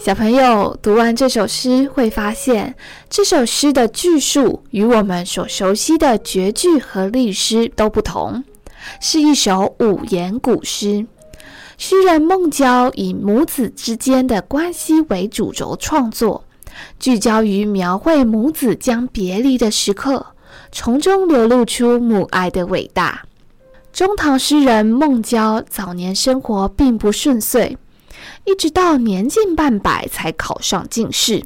[0.00, 2.76] 小朋友读完这首诗，会发现
[3.10, 8.44] 这首诗的句数与我们所熟悉的绝句和律诗都不同，
[9.00, 11.04] 是一首五言古诗。
[11.76, 16.44] 诗人孟郊以母子之间的关系为主轴创作，
[17.00, 20.26] 聚焦于描绘母子将别离的时刻，
[20.70, 23.24] 从中流露出母爱的伟大。
[23.92, 27.76] 中唐诗人孟郊早年生活并不顺遂。
[28.48, 31.44] 一直到年近半百才考上进士。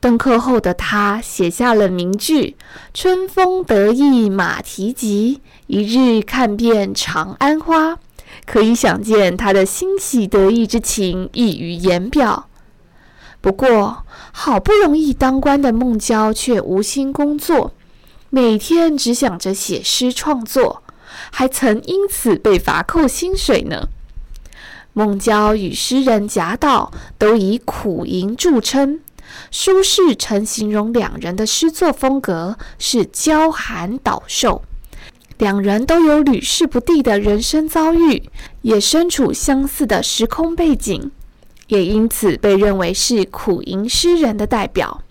[0.00, 2.56] 登科后的他写下了名句
[2.92, 8.00] ：“春风得意马蹄疾，一日看遍长安花。”
[8.44, 12.48] 可以想见他的欣喜得意之情溢于言表。
[13.40, 17.72] 不过，好不容易当官的孟郊却无心工作，
[18.30, 20.82] 每天只想着写诗创作，
[21.30, 23.88] 还曾因此被罚扣薪水呢。
[24.98, 29.00] 孟郊与诗人贾岛都以苦吟著称，
[29.50, 34.62] 苏轼曾形容两人的诗作风格是娇含岛瘦。
[35.36, 38.30] 两人都有屡试不第的人生遭遇，
[38.62, 41.10] 也身处相似的时空背景，
[41.66, 45.02] 也因此被认为是苦吟诗人的代表。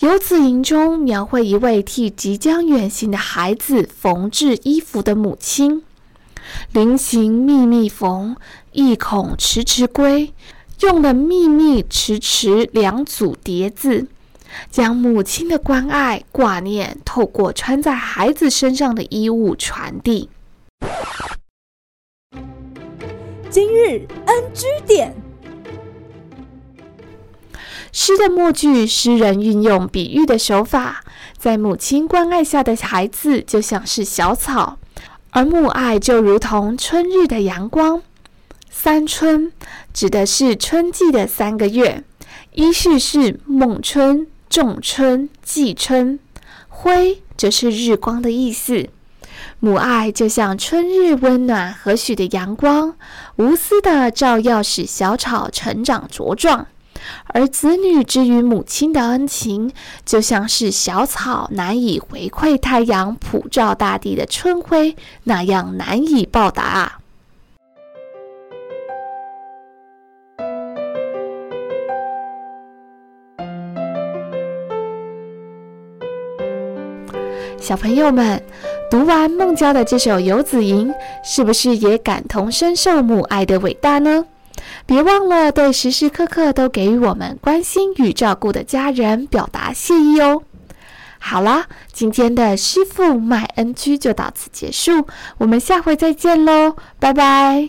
[0.06, 5.82] 《游子吟》中描绘一位替即将远行的孩子缝制衣服的母亲。
[6.72, 8.36] 临行密密缝，
[8.72, 10.32] 意恐迟迟归。
[10.80, 14.08] 用了“密密”“迟迟”两组叠字，
[14.68, 20.28] 将母亲的关爱挂念透过穿在孩子身上的衣物传递。
[23.48, 25.14] 今日 NG 点，
[27.92, 31.04] 诗的末句，诗人运用比喻的手法，
[31.38, 34.78] 在母亲关爱下的孩子就像是小草。
[35.34, 38.02] 而母爱就如同春日的阳光，
[38.68, 39.50] 三春
[39.94, 42.04] 指的是春季的三个月，
[42.52, 46.18] 依序是孟春、仲春、季春，
[46.68, 48.90] 晖则是日光的意思。
[49.58, 52.94] 母爱就像春日温暖和煦的阳光，
[53.36, 56.66] 无私的照耀，使小草成长茁壮。
[57.26, 59.72] 而子女之于母亲的恩情，
[60.04, 66.98] 就像是小草难以回馈太阳普照大地的春晖那样难以报答啊！
[77.60, 78.42] 小朋友们，
[78.90, 80.92] 读完孟郊的这首《游子吟》，
[81.22, 84.26] 是不是也感同身受母爱的伟大呢？
[84.86, 90.42] 别忘了对时时刻刻都给予我们关心与照顾的家人表达谢意哦。
[91.18, 95.06] 好啦，今天的师傅麦恩居就到此结束，
[95.38, 97.68] 我们下回再见喽，拜拜。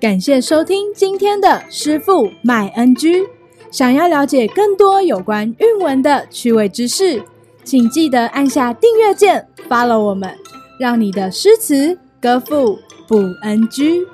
[0.00, 3.26] 感谢收听今天的师傅麦恩居。
[3.70, 7.22] 想要了解更多有关韵文的趣味知识，
[7.64, 10.34] 请记得按下订阅键，follow 我们。
[10.78, 12.78] 让你的诗词歌赋
[13.08, 14.06] 不 NG。